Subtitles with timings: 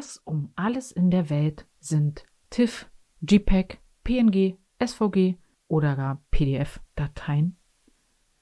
[0.00, 2.88] Was um alles in der Welt sind TIFF,
[3.20, 5.34] JPEG, PNG, SVG
[5.68, 7.58] oder gar PDF-Dateien?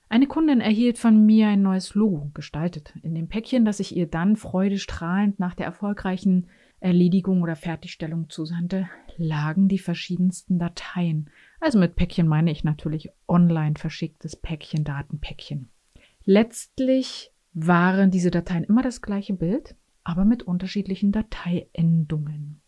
[0.08, 2.94] Eine Kundin erhielt von mir ein neues Logo gestaltet.
[3.02, 6.46] In dem Päckchen, das ich ihr dann freudestrahlend nach der erfolgreichen
[6.78, 11.28] Erledigung oder Fertigstellung zusandte, lagen die verschiedensten Dateien.
[11.58, 15.70] Also mit Päckchen meine ich natürlich online verschicktes Päckchen, Datenpäckchen.
[16.24, 19.74] Letztlich waren diese Dateien immer das gleiche Bild,
[20.08, 22.62] aber mit unterschiedlichen Dateiendungen.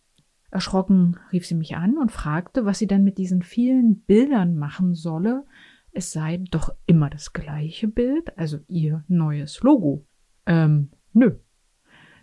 [0.50, 4.94] Erschrocken rief sie mich an und fragte, was sie denn mit diesen vielen Bildern machen
[4.94, 5.46] solle.
[5.90, 10.06] Es sei doch immer das gleiche Bild, also ihr neues Logo.
[10.44, 11.38] Ähm, nö.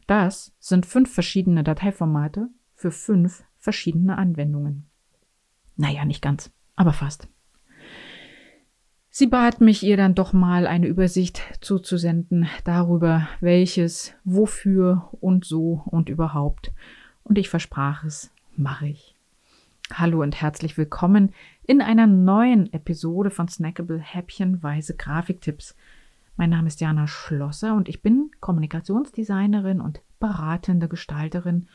[0.05, 4.87] Das sind fünf verschiedene Dateiformate für fünf verschiedene Anwendungen.
[5.77, 7.27] Naja, nicht ganz, aber fast.
[9.19, 15.81] Sie bat mich, ihr dann doch mal eine Übersicht zuzusenden darüber, welches, wofür und so
[15.87, 16.71] und überhaupt.
[17.23, 19.15] Und ich versprach es, mache ich.
[19.91, 21.33] Hallo und herzlich willkommen
[21.63, 25.75] in einer neuen Episode von Snackable Häppchenweise Grafiktipps.
[26.35, 31.67] Mein Name ist Jana Schlosser und ich bin Kommunikationsdesignerin und beratende Gestalterin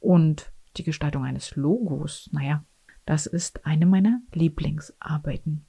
[0.00, 2.64] und die Gestaltung eines Logos, naja,
[3.06, 5.66] das ist eine meiner Lieblingsarbeiten.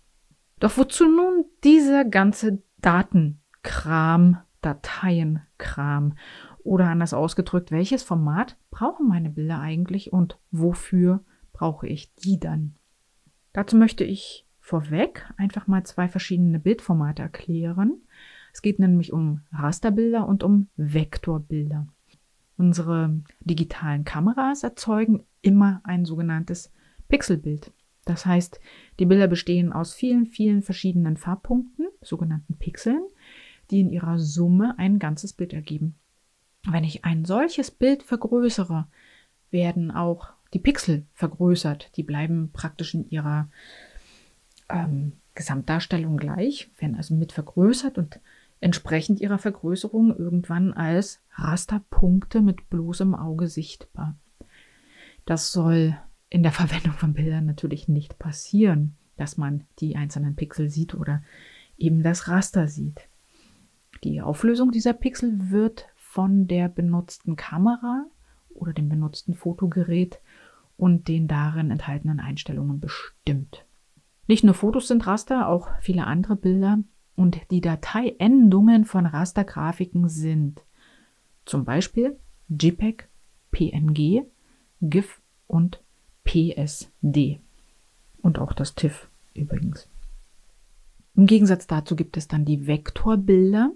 [0.61, 6.13] Doch wozu nun dieser ganze Datenkram, Dateienkram?
[6.63, 12.75] Oder anders ausgedrückt, welches Format brauchen meine Bilder eigentlich und wofür brauche ich die dann?
[13.53, 18.03] Dazu möchte ich vorweg einfach mal zwei verschiedene Bildformate erklären.
[18.53, 21.87] Es geht nämlich um Rasterbilder und um Vektorbilder.
[22.57, 26.71] Unsere digitalen Kameras erzeugen immer ein sogenanntes
[27.07, 27.73] Pixelbild.
[28.05, 28.59] Das heißt,
[28.99, 33.03] die Bilder bestehen aus vielen, vielen verschiedenen Farbpunkten, sogenannten Pixeln,
[33.69, 35.95] die in ihrer Summe ein ganzes Bild ergeben.
[36.69, 38.87] Wenn ich ein solches Bild vergrößere,
[39.49, 41.95] werden auch die Pixel vergrößert.
[41.95, 43.49] Die bleiben praktisch in ihrer
[44.69, 48.19] ähm, Gesamtdarstellung gleich, werden also mit vergrößert und
[48.59, 54.15] entsprechend ihrer Vergrößerung irgendwann als Rasterpunkte mit bloßem Auge sichtbar.
[55.25, 55.97] Das soll
[56.31, 61.21] in der Verwendung von Bildern natürlich nicht passieren, dass man die einzelnen Pixel sieht oder
[61.77, 63.09] eben das Raster sieht.
[64.03, 68.05] Die Auflösung dieser Pixel wird von der benutzten Kamera
[68.49, 70.21] oder dem benutzten Fotogerät
[70.77, 73.65] und den darin enthaltenen Einstellungen bestimmt.
[74.25, 76.79] Nicht nur Fotos sind Raster, auch viele andere Bilder
[77.15, 80.61] und die Dateiendungen von Rastergrafiken sind
[81.43, 82.17] zum Beispiel
[82.47, 83.09] JPEG,
[83.51, 84.23] PNG,
[84.79, 85.83] GIF und
[86.23, 87.39] PSD.
[88.21, 89.89] Und auch das TIFF übrigens.
[91.15, 93.71] Im Gegensatz dazu gibt es dann die Vektorbilder.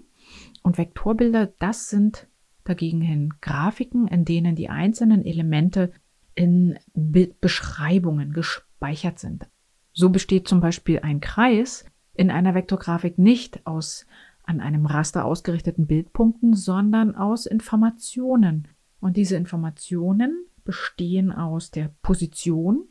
[0.62, 2.28] Und Vektorbilder, das sind
[2.64, 5.92] dagegen hin Grafiken, in denen die einzelnen Elemente
[6.34, 9.48] in Bildbeschreibungen gespeichert sind.
[9.92, 14.06] So besteht zum Beispiel ein Kreis in einer Vektorgrafik nicht aus
[14.44, 18.68] an einem Raster ausgerichteten Bildpunkten, sondern aus Informationen.
[19.00, 22.84] Und diese Informationen bestehen aus der Position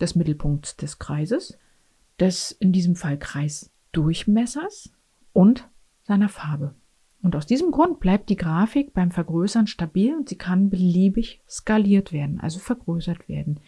[0.00, 1.58] des Mittelpunkts des Kreises,
[2.18, 4.92] des in diesem Fall Kreisdurchmessers
[5.34, 5.68] und
[6.04, 6.74] seiner Farbe.
[7.22, 12.12] Und aus diesem Grund bleibt die Grafik beim Vergrößern stabil und sie kann beliebig skaliert
[12.12, 13.60] werden, also vergrößert werden.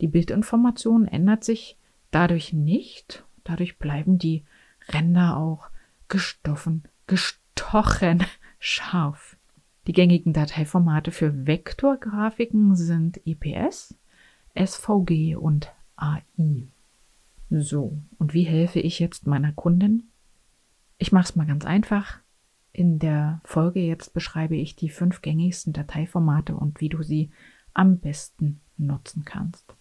[0.00, 1.78] Die Bildinformation ändert sich
[2.10, 4.44] dadurch nicht, dadurch bleiben die
[4.88, 5.68] Ränder auch
[6.08, 8.24] gestoffen, gestochen
[8.58, 9.35] scharf.
[9.86, 13.94] Die gängigen Dateiformate für Vektorgrafiken sind EPS,
[14.54, 16.22] SVG und AI.
[17.50, 20.08] So, und wie helfe ich jetzt meiner Kundin?
[20.98, 22.18] Ich mache es mal ganz einfach.
[22.72, 27.30] In der Folge jetzt beschreibe ich die fünf gängigsten Dateiformate und wie du sie
[27.72, 29.74] am besten nutzen kannst.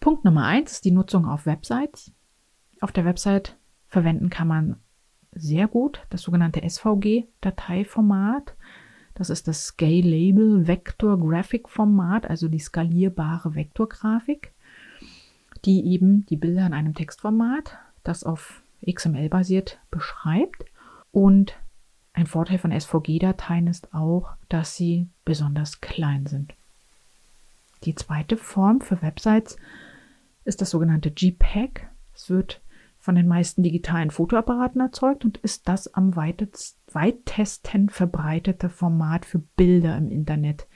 [0.00, 2.12] Punkt Nummer eins ist die Nutzung auf Websites.
[2.80, 3.56] Auf der Website
[3.86, 4.76] verwenden kann man
[5.32, 8.54] sehr gut, das sogenannte SVG-Dateiformat.
[9.14, 14.52] Das ist das Scalable Vector Graphic Format, also die skalierbare Vektorgrafik,
[15.64, 20.64] die eben die Bilder in einem Textformat, das auf XML basiert, beschreibt.
[21.12, 21.54] Und
[22.12, 26.54] ein Vorteil von SVG-Dateien ist auch, dass sie besonders klein sind.
[27.84, 29.56] Die zweite Form für Websites
[30.44, 31.88] ist das sogenannte JPEG.
[32.14, 32.60] Es wird
[33.00, 39.96] von den meisten digitalen Fotoapparaten erzeugt und ist das am weitesten verbreitete Format für Bilder
[39.96, 40.68] im Internet.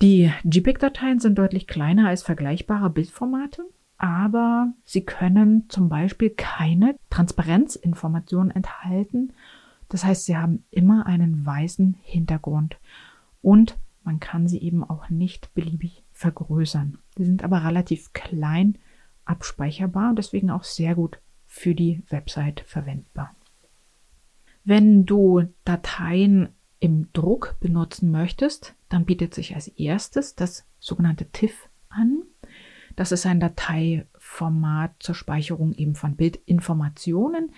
[0.00, 3.64] Die JPEG-Dateien sind deutlich kleiner als vergleichbare Bildformate,
[3.98, 9.32] aber sie können zum Beispiel keine Transparenzinformationen enthalten.
[9.88, 12.78] Das heißt, sie haben immer einen weißen Hintergrund
[13.42, 16.98] und man kann sie eben auch nicht beliebig vergrößern.
[17.16, 18.78] Sie sind aber relativ klein
[19.24, 21.18] abspeicherbar und deswegen auch sehr gut
[21.54, 23.32] für die Website verwendbar.
[24.64, 26.48] Wenn du Dateien
[26.80, 32.22] im Druck benutzen möchtest, dann bietet sich als erstes das sogenannte TIFF an.
[32.96, 37.52] Das ist ein Dateiformat zur Speicherung eben von Bildinformationen.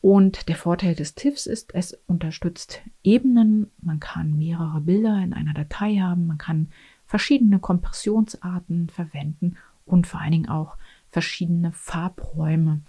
[0.00, 3.70] Und der Vorteil des TIFFs ist, es unterstützt Ebenen.
[3.80, 6.26] Man kann mehrere Bilder in einer Datei haben.
[6.26, 6.70] Man kann
[7.06, 9.56] verschiedene Kompressionsarten verwenden
[9.86, 10.76] und vor allen Dingen auch
[11.10, 12.80] verschiedene Farbräume.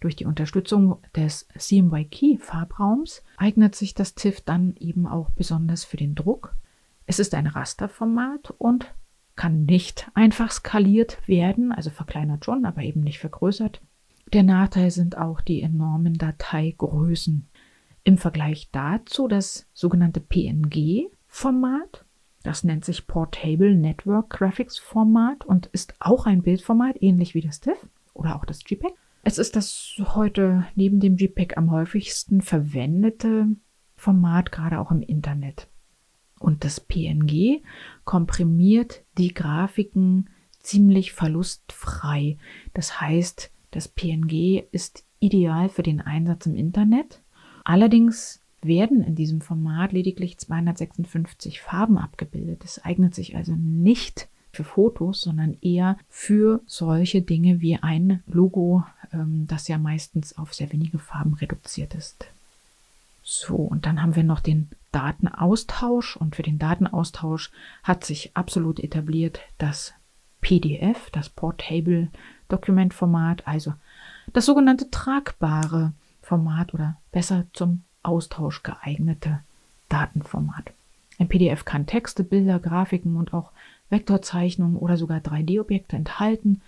[0.00, 6.14] Durch die Unterstützung des CMYK-Farbraums eignet sich das TIFF dann eben auch besonders für den
[6.14, 6.54] Druck.
[7.06, 8.94] Es ist ein Rasterformat und
[9.36, 13.80] kann nicht einfach skaliert werden, also verkleinert schon, aber eben nicht vergrößert.
[14.32, 17.46] Der Nachteil sind auch die enormen Dateigrößen.
[18.02, 22.04] Im Vergleich dazu das sogenannte PNG-Format,
[22.42, 27.60] das nennt sich Portable Network Graphics Format und ist auch ein Bildformat, ähnlich wie das
[27.60, 28.94] TIFF oder auch das JPEG.
[29.28, 33.48] Es ist das heute neben dem JPEG am häufigsten verwendete
[33.96, 35.66] Format, gerade auch im Internet.
[36.38, 37.60] Und das PNG
[38.04, 40.30] komprimiert die Grafiken
[40.60, 42.38] ziemlich verlustfrei.
[42.72, 47.20] Das heißt, das PNG ist ideal für den Einsatz im Internet.
[47.64, 52.64] Allerdings werden in diesem Format lediglich 256 Farben abgebildet.
[52.64, 58.84] Es eignet sich also nicht für Fotos, sondern eher für solche Dinge wie ein Logo,
[59.12, 62.26] ähm, das ja meistens auf sehr wenige Farben reduziert ist.
[63.22, 66.16] So, und dann haben wir noch den Datenaustausch.
[66.16, 67.50] Und für den Datenaustausch
[67.82, 69.92] hat sich absolut etabliert das
[70.40, 72.08] PDF, das Portable
[72.48, 73.74] Dokumentformat, also
[74.32, 75.92] das sogenannte tragbare
[76.22, 79.40] Format oder besser zum Austausch geeignete
[79.88, 80.72] Datenformat.
[81.18, 83.50] Ein PDF kann Texte, Bilder, Grafiken und auch
[83.90, 86.62] Vektorzeichnungen oder sogar 3D-Objekte enthalten.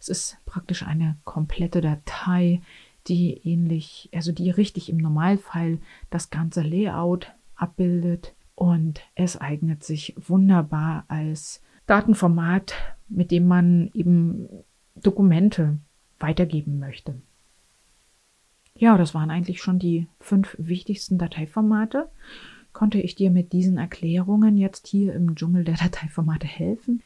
[0.00, 2.60] Es ist praktisch eine komplette Datei,
[3.08, 5.78] die ähnlich, also die richtig im Normalfall
[6.10, 12.74] das ganze Layout abbildet und es eignet sich wunderbar als Datenformat,
[13.08, 14.48] mit dem man eben
[14.94, 15.78] Dokumente
[16.18, 17.20] weitergeben möchte.
[18.74, 22.08] Ja, das waren eigentlich schon die fünf wichtigsten Dateiformate.
[22.72, 27.02] Konnte ich dir mit diesen Erklärungen jetzt hier im Dschungel der Dateiformate helfen?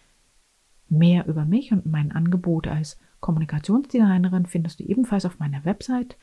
[0.88, 6.16] Mehr über mich und mein Angebot als Kommunikationsdesignerin findest du ebenfalls auf meiner Website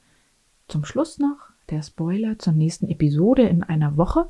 [0.67, 1.37] zum Schluss noch
[1.69, 4.29] der Spoiler zur nächsten Episode in einer Woche.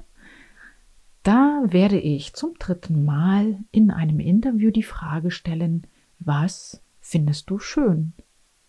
[1.23, 5.87] Da werde ich zum dritten Mal in einem Interview die Frage stellen,
[6.19, 8.13] was findest du schön?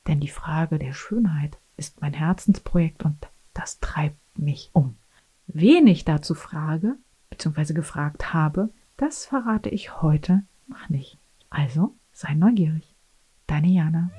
[0.06, 4.96] Denn die Frage der Schönheit ist mein Herzensprojekt und das treibt mich um.
[5.46, 6.96] Wen ich dazu frage,
[7.30, 7.72] bzw.
[7.72, 8.68] gefragt habe,
[8.98, 11.18] das verrate ich heute noch nicht.
[11.48, 12.94] Also sei neugierig.
[13.46, 14.10] Deine Jana.